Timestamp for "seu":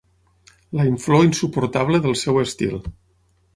2.25-2.43